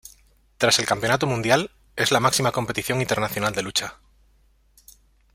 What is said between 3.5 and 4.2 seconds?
de lucha.